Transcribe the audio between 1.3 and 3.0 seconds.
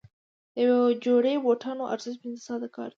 بوټانو ارزښت پنځه ساعته کار دی.